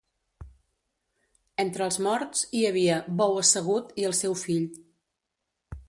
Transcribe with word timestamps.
Entre 1.63 1.85
els 1.89 1.99
morts 2.07 2.41
hi 2.61 2.65
havia 2.71 2.99
Bou 3.21 3.39
Assegut 3.45 3.93
i 4.03 4.09
el 4.11 4.21
seu 4.23 4.39
fill. 4.47 4.69